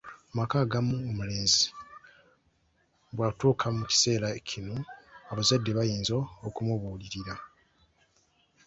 Mu 0.33 0.33
maka 0.39 0.55
agamu 0.63 0.93
omulenzi 1.09 1.65
bwatuuka 3.15 3.67
mu 3.77 3.83
kiseera 3.91 4.27
kino 4.49 4.75
abazadde 5.31 5.71
bayinza 5.77 6.15
okumubuulirira. 6.47 7.35